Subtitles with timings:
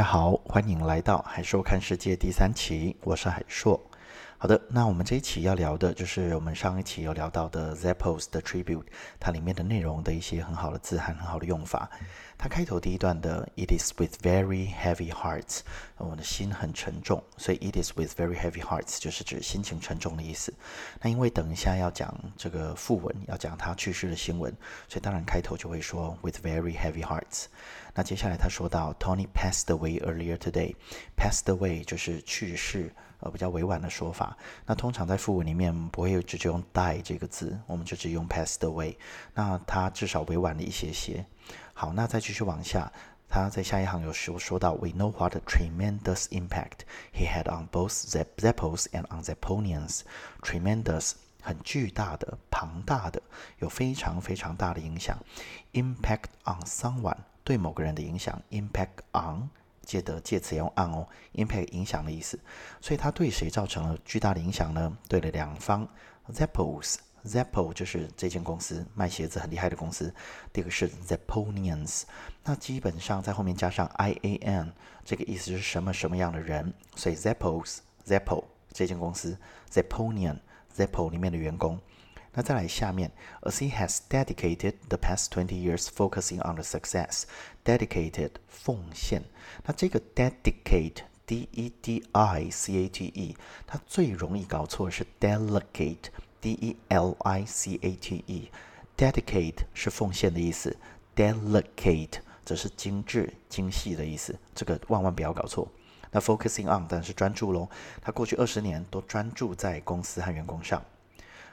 [0.00, 3.78] 家好，欢迎来到海硕看世界第三期，我是海硕。
[4.42, 8.86] 好的，那我们这一期要聊的就是我们上一期有聊到的 Zappos 的 Tribute，
[9.18, 11.90] 它里面的内容的一些很好的字和很好的用法。
[12.38, 15.58] 它开头第一段的 It is with very heavy hearts，
[15.98, 20.54] 我们的心很沉重，所以 It is with very heavy hearts 就是指心情沉重的意思。
[21.02, 24.50] 那因为等一下要讲这个副文，要讲他去世的新闻，
[24.88, 27.44] 所以当然开头就会说 With very heavy hearts。
[27.92, 32.90] 那接下来他说到 Tony passed away earlier today，passed away 就是去世。
[33.22, 34.29] 呃，比较委婉的说法。
[34.66, 38.96] 那通常在副文里面不会直接用 die 这个字，我们就只用 passed away。
[39.34, 41.24] 那它至少委婉了一些些。
[41.72, 42.92] 好，那再继续往下，
[43.28, 46.80] 他在下一行有说说到，We know what tremendous impact
[47.14, 47.92] he had on both
[48.36, 50.00] Zappos and on Zapponians.
[50.42, 53.22] Tremendous 很巨大的、庞大的，
[53.60, 55.16] 有非常非常大的影响。
[55.72, 58.42] Impact on someone 对某个人的影响。
[58.50, 59.48] Impact on
[59.90, 62.38] 记得介词要用 on 哦，impact 影响的意思，
[62.80, 64.96] 所以它对谁造成了巨大的影响呢？
[65.08, 65.88] 对了两方
[66.32, 66.96] Zappos。
[67.22, 70.14] Zappo 就是这间公司卖鞋子很厉害的公司，
[70.54, 72.04] 第二个是 Zapponians，
[72.42, 74.72] 那基本上在后面加上 I A N，
[75.04, 76.72] 这个意思是什么什么样的人？
[76.96, 79.36] 所以 Zappos，Zappo 这间公司
[79.70, 81.78] ，Zapponian，Zappo 里面的员工。
[82.33, 83.11] 那再来下面，
[83.43, 89.23] as he has dedicated the past twenty years focusing on the success，dedicated 奉献。
[89.63, 98.23] 那这个 dedicate，d e d i c a t e，它最容易搞错是 delicate，d e l i c a t
[98.27, 100.75] e。dedicate 是奉献的意思，
[101.15, 104.37] delicate 则是精致、精细的意思。
[104.53, 105.71] 这个万万不要搞错。
[106.11, 107.69] 那 focusing on 当然是专注喽。
[108.01, 110.83] 他过去二十年都专注在公司和员工上。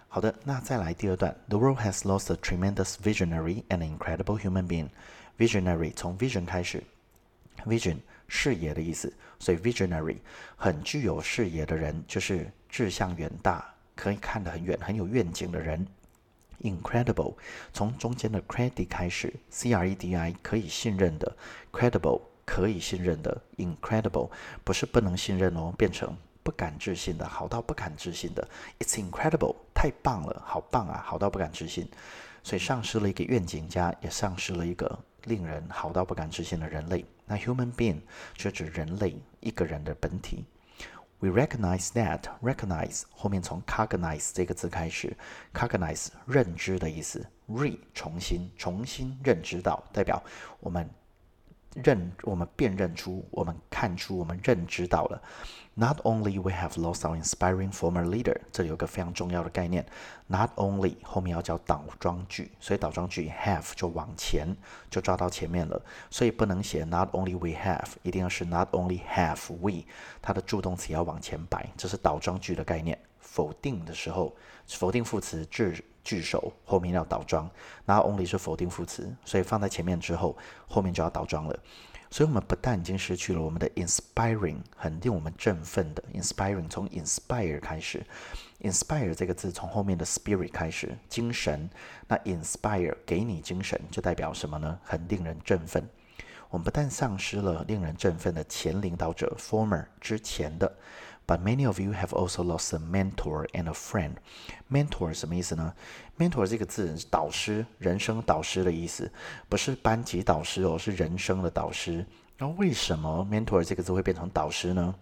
[0.10, 1.36] 好的，那再来第二段。
[1.50, 4.90] The world has lost a tremendous visionary and incredible human being.
[5.38, 6.82] Visionary 从 vision 开始
[7.66, 10.18] ，vision 视野的意思，所以 visionary
[10.56, 13.64] 很具有视野的人，就是志向远大，
[13.96, 15.86] 可以看得很远，很有愿景的人。
[16.62, 17.36] Incredible
[17.72, 21.38] 从中间的 credit 开始，c r e d i 可以信任的
[21.72, 24.32] ，credible 可以信任的，incredible
[24.64, 26.18] 不是不能信任哦，变成。
[26.48, 28.48] 不敢置信的，好到不敢置信的
[28.80, 31.92] ，It's incredible，太棒了，好棒啊，好到不敢置信。
[32.42, 37.04] 所以丧失了一个愿景家，也丧失了一个令人好到不敢置信的人类。
[37.26, 38.00] 那 human being
[38.34, 40.46] 就指人类一个人的本体。
[41.20, 45.18] We recognize that，recognize 后面从 cognize 这个字开始
[45.54, 50.24] ，cognize 认知的意思，re 重新重新认知到，代表
[50.62, 50.90] 我们。
[51.84, 55.22] 认我们辨认出，我们看出，我们认知到了。
[55.76, 59.86] Not only we have lost our inspiring former leader，这里有个非常重要的概念。
[60.26, 64.58] Not only 后面要叫倒装句，所以倒装句 have 就往前
[64.90, 65.80] 就抓到前面了，
[66.10, 69.84] 所以不能写 Not only we have，一定要是 Not only have we，
[70.20, 72.98] 它的助动词要往前摆，这是倒装句的概念。
[73.20, 74.36] 否定的时候，
[74.68, 77.50] 否定副词句句首后面要倒装，
[77.84, 81.60] 那 only 是否定副词，所以放在前面之后，后面就要倒装了。
[82.10, 88.02] 所以，我们不但已经失去了我们的 inspiring，很令我们振奋的 inspiring，从 inspire 开始
[88.62, 91.70] ，inspire 这个字从后面的 spirit 开始，精神。
[92.08, 94.80] 那 inspire 给你精神，就代表什么呢？
[94.86, 95.86] 很令人振奋。
[96.50, 100.74] 我们不但丧失了令人振奋的前领导者 former 之前的。
[101.28, 104.14] But many of you have also lost a mentor and a friend.
[104.72, 105.74] Mentor 什么意思呢
[106.18, 109.12] ？Mentor 这个字是导师、人生导师的意思，
[109.50, 112.06] 不是班级导师哦，是人生的导师。
[112.38, 114.96] 那为什么 mentor 这个字会变成导师呢？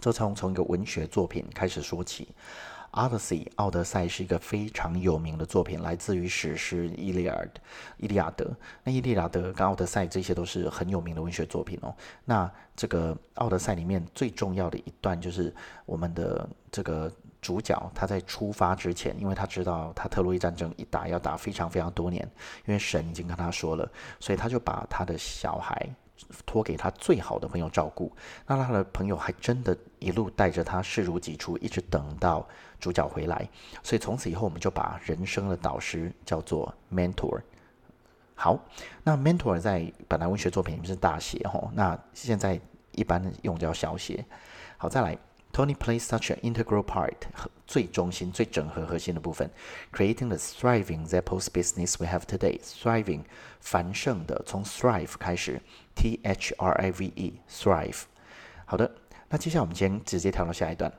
[0.00, 2.24] 就从从一个文学作品开始说起。
[2.92, 7.44] 《Odyssey》奥德赛是一个非常有名的作品，来自于史诗《伊利亚德》。
[7.96, 8.54] 伊利亚德，
[8.84, 11.94] 那伊利亚德跟奥德赛这些都是很有名的文学作品哦。
[12.24, 15.54] 那这个奥德赛里面最重要的一段，就是
[15.86, 17.10] 我们的这个
[17.40, 22.22] 主角他在出发之前，因为他知道他特洛伊战争一打要打非常非常多年，
[22.66, 23.90] 因为神已经跟他说了，
[24.20, 25.88] 所以他就把他的小孩。
[26.46, 28.10] 托给他最好的朋友照顾，
[28.46, 32.46] 那他的朋友还真的一路带着他视如己出，一直等到
[32.80, 33.48] 主角回来。
[33.82, 37.40] 所以从此以后，我们就把人生的导师叫做 mentor。
[38.34, 38.58] 好，
[39.04, 42.60] 那 mentor 在本来文学作品里面是大写哦，那现在
[42.92, 44.24] 一般用叫小写。
[44.76, 45.16] 好，再来。
[45.51, 47.15] Tony plays such an integral part，
[47.65, 49.49] 最中心、最整合核心的部分，
[49.91, 53.23] creating the thriving Zappos business we have today。thriving，
[53.59, 55.59] 繁盛的，从 thrive 开始，
[55.95, 58.03] T H R I V E，thrive。
[58.65, 58.93] 好的，
[59.29, 60.93] 那接下来我们先直接跳到下一段。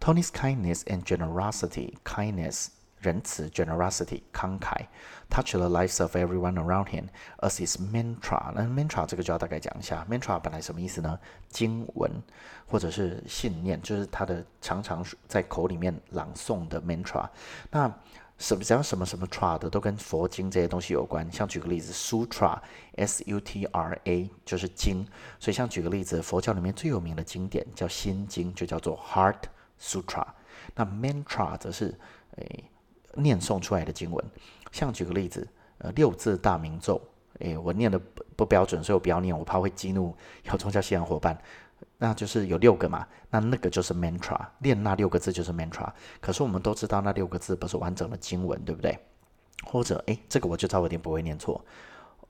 [0.00, 2.68] Tony's kindness and generosity，kindness
[2.99, 4.87] 仁慈 （generosity） 慷慨
[5.29, 7.05] ，touch the lives of everyone around him
[7.39, 8.51] as his mantra。
[8.55, 11.19] 那 mantra 这个就要大概讲一下，mantra 本来什么意思呢？
[11.47, 12.11] 经文
[12.65, 17.29] 或者是信念，就是他的常常在口里面朗诵的 mantra。
[17.69, 17.93] 那
[18.39, 21.31] 什么只要什么什么 tra 的都跟佛经这些东西有关。
[21.31, 25.05] 像举个例子，sutra，s-u-t-r-a 就是经。
[25.39, 29.43] 所以像举个例子，佛教里面最有名的经典叫心经，就叫做 Heart
[29.79, 30.25] Sutra。
[30.73, 31.95] 那 mantra 则是
[32.37, 32.71] 诶。
[33.15, 34.25] 念诵出来的经文，
[34.71, 35.47] 像举个例子，
[35.79, 37.01] 呃，六字大明咒，
[37.39, 41.37] 诶，我念的不不标准，所以我不要念，我怕会激怒有宗教信仰伙伴。
[41.99, 45.87] 那就是有六个嘛，那那个就是 mantra，念那六个字就是 mantra。
[46.19, 48.97] 可是我们都知道那六个字不是完整的经文，对不对？
[49.63, 51.63] 或者，诶，这个我就差一点不会念错，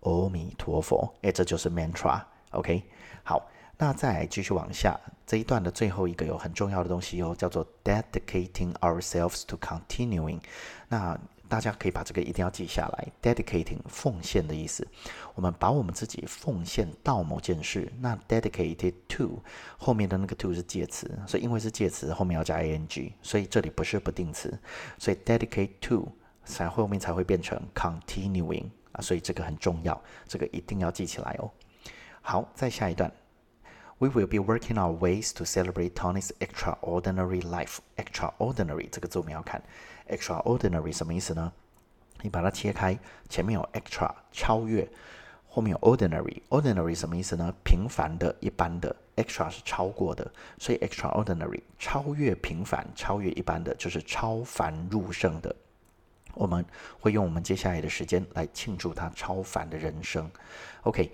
[0.02, 2.22] 阿弥陀佛，诶，这就是 mantra。
[2.52, 2.84] OK，
[3.24, 3.50] 好。
[3.78, 10.40] 那再继续往下，这一段的最后一个有很重要的东西哦，叫做 dedicating ourselves to continuing。
[10.88, 14.86] 那大家可以把这个一定要记下来，dedicating 奉献的意思。
[15.36, 19.42] 我们把我们自己奉献到某件事，那 dedicated to
[19.78, 24.60] 后面的那个 to 是介词，所以因为是介词，后面要加 ing，所以这里不是不定词，
[24.98, 26.12] 所以 dedicate to
[26.44, 31.50] 才后面才会变成 continuing 啊，所以这个很重要，这个一定要记起来哦。
[32.22, 33.10] 好，再下一段。
[34.00, 37.80] We will be working our ways to celebrate Tony's extraordinary life.
[37.96, 39.64] Extraordinary 这个字我们要看
[40.08, 41.52] ，extraordinary 什么意思呢？
[42.22, 44.88] 你把它切开，前面有 extra 超越，
[45.48, 46.44] 后面有 ordinary。
[46.50, 47.52] ordinary 什么意思呢？
[47.64, 48.96] 平凡的、一般的。
[49.16, 55.56] extra 是超过的，所以 extraordinary 超越平凡、超越一般的，就是超凡入圣的。
[56.36, 56.64] 我们
[57.00, 60.30] 会用我们接下来的时间来庆祝他超凡的人生。
[60.84, 61.12] OK。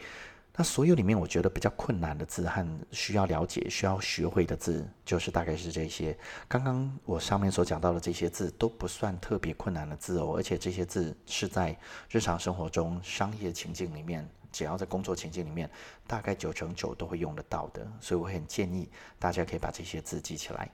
[0.55, 6.15] 那所有里面，我觉得比较困难的字和需要了解、需要学会的字，就是大概是这些。
[6.47, 11.75] 刚刚我上面所讲到的这些字都不算特别困难的字哦，而且这些字是在
[12.07, 14.29] 日常生活中、商业情境里面。
[14.53, 15.69] 只要在工作情境里面，
[16.07, 18.87] 大概九成九都会用得到的，所以我很建议
[19.19, 20.69] 大家可以把这些字记起来。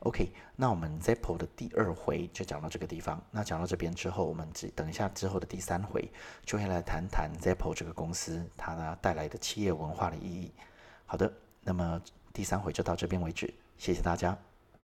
[0.00, 3.22] OK，那我们 Zippo 的第二回就讲到这个地方。
[3.30, 6.10] 那讲到这边之后，我们只等一下之后的第三回
[6.44, 10.52] 就会来谈谈 Zippo 这个公司它呢带来的企业文化的意义。
[11.06, 11.32] 好的，
[11.62, 14.36] 那么第三回就到这边为止，谢谢大家。